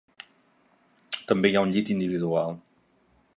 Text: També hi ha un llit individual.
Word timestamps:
També 1.31 1.51
hi 1.51 1.59
ha 1.59 1.63
un 1.67 1.75
llit 1.75 1.93
individual. 1.97 2.59